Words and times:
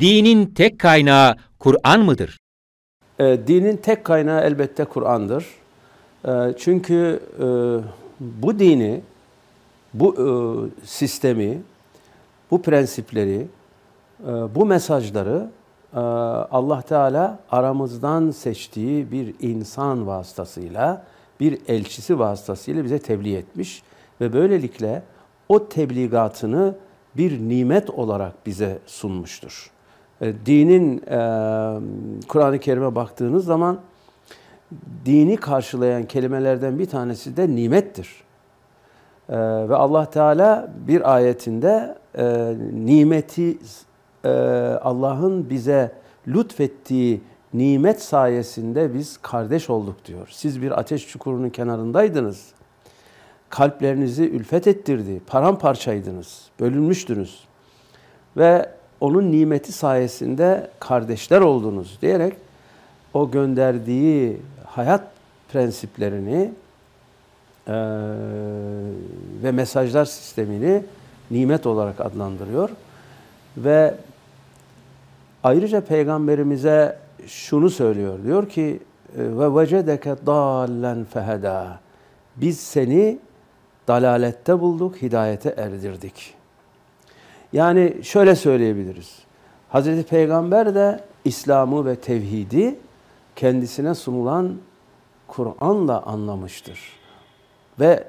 dinin 0.00 0.46
tek 0.46 0.78
kaynağı 0.78 1.36
Kur'an 1.58 2.00
mıdır? 2.00 2.38
E, 3.18 3.38
dinin 3.46 3.76
tek 3.76 4.04
kaynağı 4.04 4.40
elbette 4.40 4.84
Kur'an'dır. 4.84 5.46
E, 6.24 6.30
çünkü 6.58 7.20
e, 7.38 7.44
bu 8.20 8.58
dini, 8.58 9.00
bu 9.94 10.14
e, 10.14 10.26
sistemi, 10.86 11.62
bu 12.50 12.62
prensipleri, 12.62 13.46
e, 14.26 14.26
bu 14.54 14.66
mesajları 14.66 15.50
e, 15.94 15.98
Allah 16.50 16.82
Teala 16.82 17.38
aramızdan 17.50 18.30
seçtiği 18.30 19.12
bir 19.12 19.34
insan 19.40 20.06
vasıtasıyla, 20.06 21.04
bir 21.40 21.58
elçisi 21.68 22.18
vasıtasıyla 22.18 22.84
bize 22.84 22.98
tebliğ 22.98 23.36
etmiş 23.36 23.82
ve 24.20 24.32
böylelikle 24.32 25.02
o 25.48 25.68
tebligatını 25.68 26.74
bir 27.16 27.40
nimet 27.40 27.90
olarak 27.90 28.46
bize 28.46 28.78
sunmuştur. 28.86 29.70
E, 30.20 30.46
dinin 30.46 30.98
e, 30.98 31.18
Kur'an-ı 32.28 32.58
Kerim'e 32.58 32.94
baktığınız 32.94 33.44
zaman 33.44 33.80
dini 35.04 35.36
karşılayan 35.36 36.04
kelimelerden 36.04 36.78
bir 36.78 36.86
tanesi 36.86 37.36
de 37.36 37.48
nimettir. 37.48 38.24
E, 39.28 39.38
ve 39.68 39.76
Allah 39.76 40.10
Teala 40.10 40.72
bir 40.88 41.14
ayetinde 41.14 42.00
nimeti 42.72 43.58
Allah'ın 44.82 45.50
bize 45.50 45.92
lütfettiği 46.28 47.20
nimet 47.54 48.02
sayesinde 48.02 48.94
biz 48.94 49.18
kardeş 49.22 49.70
olduk 49.70 50.04
diyor. 50.04 50.28
Siz 50.30 50.62
bir 50.62 50.78
ateş 50.80 51.08
çukurunun 51.08 51.50
kenarındaydınız. 51.50 52.52
Kalplerinizi 53.50 54.24
ülfet 54.24 54.66
ettirdi. 54.66 55.20
Paramparçaydınız. 55.26 56.48
Bölünmüştünüz. 56.60 57.44
Ve 58.36 58.70
onun 59.00 59.32
nimeti 59.32 59.72
sayesinde 59.72 60.70
kardeşler 60.80 61.40
oldunuz 61.40 61.98
diyerek 62.02 62.34
o 63.14 63.30
gönderdiği 63.30 64.40
hayat 64.66 65.02
prensiplerini 65.52 66.52
e, 67.66 67.74
ve 69.42 69.52
mesajlar 69.52 70.04
sistemini 70.04 70.82
nimet 71.30 71.66
olarak 71.66 72.00
adlandırıyor. 72.00 72.70
Ve 73.56 73.94
ayrıca 75.44 75.80
peygamberimize 75.80 76.98
şunu 77.26 77.70
söylüyor. 77.70 78.18
Diyor 78.24 78.48
ki 78.48 78.80
ve 79.16 79.60
vecedeke 79.60 80.16
dallen 80.26 81.04
feheda. 81.04 81.80
Biz 82.36 82.60
seni 82.60 83.18
dalalette 83.88 84.60
bulduk, 84.60 85.02
hidayete 85.02 85.54
erdirdik. 85.56 86.39
Yani 87.52 87.94
şöyle 88.02 88.36
söyleyebiliriz. 88.36 89.18
Hazreti 89.68 90.08
Peygamber 90.08 90.74
de 90.74 91.00
İslam'ı 91.24 91.86
ve 91.86 91.96
tevhidi 91.96 92.76
kendisine 93.36 93.94
sunulan 93.94 94.56
Kur'an'la 95.28 96.02
anlamıştır. 96.02 96.80
Ve 97.80 98.04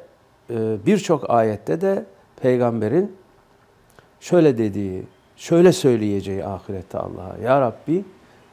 e, 0.49 0.77
birçok 0.85 1.29
ayette 1.29 1.81
de 1.81 2.05
peygamberin 2.41 3.15
şöyle 4.19 4.57
dediği, 4.57 5.03
şöyle 5.35 5.71
söyleyeceği 5.71 6.45
ahirette 6.45 6.97
Allah'a. 6.97 7.37
Ya 7.43 7.61
Rabbi 7.61 8.05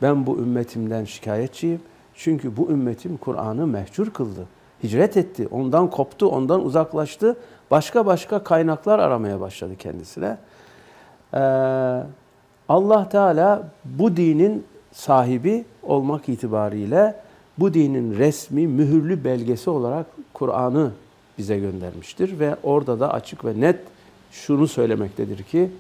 ben 0.03 0.27
bu 0.27 0.39
ümmetimden 0.39 1.05
şikayetçiyim. 1.05 1.81
Çünkü 2.15 2.57
bu 2.57 2.71
ümmetim 2.71 3.17
Kur'an'ı 3.17 3.67
mehcur 3.67 4.11
kıldı. 4.11 4.47
Hicret 4.83 5.17
etti, 5.17 5.49
ondan 5.51 5.91
koptu, 5.91 6.29
ondan 6.29 6.65
uzaklaştı. 6.65 7.37
Başka 7.71 8.07
başka 8.07 8.45
kaynaklar 8.45 8.99
aramaya 8.99 9.41
başladı 9.41 9.77
kendisine. 9.79 10.39
Ee, 11.35 11.39
Allah 12.69 13.09
Teala 13.09 13.63
bu 13.85 14.17
dinin 14.17 14.67
sahibi 14.93 15.65
olmak 15.83 16.29
itibariyle 16.29 17.15
bu 17.59 17.75
dinin 17.75 18.19
resmi, 18.19 18.67
mühürlü 18.67 19.25
belgesi 19.25 19.71
olarak 19.71 20.07
Kur'an'ı 20.35 20.91
bize 21.39 21.59
göndermiştir 21.59 22.39
ve 22.39 22.57
orada 22.63 23.01
da 23.01 23.13
açık 23.13 23.45
ve 23.45 23.61
net 23.61 23.81
şunu 24.33 24.67
söylemektedir 24.69 25.43
ki 25.43 25.71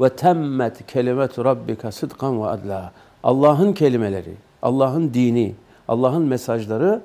ve 0.00 0.08
temmet 0.08 0.86
kelimetu 0.86 1.44
rabbika 1.44 1.92
sıdkan 1.92 2.42
ve 2.42 2.46
adla. 2.46 2.92
Allah'ın 3.22 3.72
kelimeleri, 3.72 4.34
Allah'ın 4.62 5.14
dini, 5.14 5.54
Allah'ın 5.88 6.22
mesajları 6.22 7.02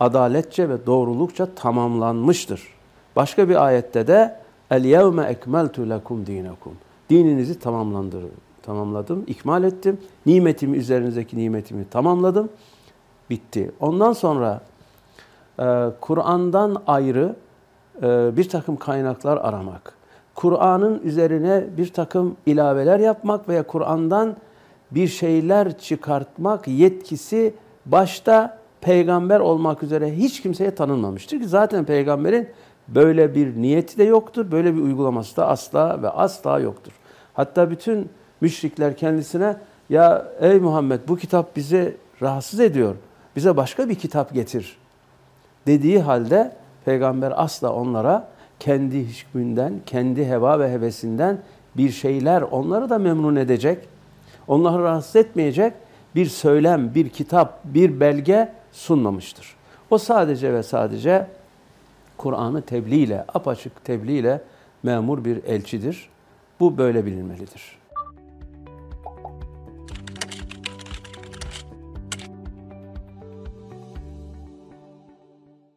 adaletçe 0.00 0.68
ve 0.68 0.86
doğrulukça 0.86 1.46
tamamlanmıştır. 1.54 2.62
Başka 3.16 3.48
bir 3.48 3.64
ayette 3.66 4.06
de 4.06 4.36
El 4.70 4.84
yevme 4.84 5.24
ekmeltu 5.24 5.90
lekum 5.90 6.26
dinakum. 6.26 6.72
Dininizi 7.10 7.58
tamamladım, 8.62 9.24
ikmal 9.26 9.64
ettim. 9.64 9.98
Nimetimi 10.26 10.76
üzerinizdeki 10.76 11.38
nimetimi 11.38 11.84
tamamladım. 11.90 12.48
Bitti. 13.30 13.70
Ondan 13.80 14.12
sonra 14.12 14.60
e, 15.58 15.86
Kur'an'dan 16.00 16.82
ayrı 16.86 17.36
e, 18.02 18.36
bir 18.36 18.48
takım 18.48 18.76
kaynaklar 18.76 19.36
aramak, 19.36 19.92
Kur'an'ın 20.34 21.00
üzerine 21.04 21.64
bir 21.76 21.92
takım 21.92 22.36
ilaveler 22.46 22.98
yapmak 22.98 23.48
veya 23.48 23.62
Kur'an'dan 23.62 24.36
bir 24.90 25.08
şeyler 25.08 25.78
çıkartmak 25.78 26.68
yetkisi 26.68 27.54
başta 27.86 28.58
peygamber 28.80 29.40
olmak 29.40 29.82
üzere 29.82 30.16
hiç 30.16 30.42
kimseye 30.42 30.74
tanınmamıştır 30.74 31.40
ki 31.40 31.48
zaten 31.48 31.84
peygamberin 31.84 32.48
böyle 32.88 33.34
bir 33.34 33.56
niyeti 33.56 33.98
de 33.98 34.04
yoktur, 34.04 34.50
böyle 34.50 34.76
bir 34.76 34.80
uygulaması 34.80 35.36
da 35.36 35.48
asla 35.48 36.02
ve 36.02 36.10
asla 36.10 36.60
yoktur. 36.60 36.92
Hatta 37.34 37.70
bütün 37.70 38.10
müşrikler 38.40 38.96
kendisine 38.96 39.56
ya 39.88 40.28
ey 40.40 40.60
Muhammed 40.60 41.00
bu 41.08 41.16
kitap 41.16 41.56
bizi 41.56 41.96
rahatsız 42.22 42.60
ediyor, 42.60 42.94
bize 43.36 43.56
başka 43.56 43.88
bir 43.88 43.94
kitap 43.94 44.34
getir 44.34 44.76
dediği 45.66 46.00
halde 46.00 46.52
peygamber 46.84 47.32
asla 47.36 47.72
onlara 47.72 48.28
kendi 48.60 48.98
hükmünden, 48.98 49.72
kendi 49.86 50.26
heva 50.26 50.60
ve 50.60 50.72
hevesinden 50.72 51.38
bir 51.76 51.90
şeyler 51.90 52.42
onları 52.42 52.90
da 52.90 52.98
memnun 52.98 53.36
edecek, 53.36 53.78
onları 54.48 54.82
rahatsız 54.82 55.16
etmeyecek 55.16 55.72
bir 56.14 56.26
söylem, 56.26 56.94
bir 56.94 57.08
kitap, 57.08 57.60
bir 57.64 58.00
belge 58.00 58.52
sunmamıştır. 58.72 59.56
O 59.90 59.98
sadece 59.98 60.52
ve 60.52 60.62
sadece 60.62 61.26
Kur'an'ı 62.16 62.62
tebliğ 62.62 62.98
ile, 62.98 63.24
apaçık 63.34 63.84
tebliğ 63.84 64.18
ile 64.18 64.40
memur 64.82 65.24
bir 65.24 65.44
elçidir. 65.44 66.08
Bu 66.60 66.78
böyle 66.78 67.06
bilinmelidir. 67.06 67.78